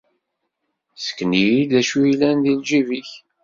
[0.97, 3.09] Ssken-iyi-d acu yellan di lǧib-ik.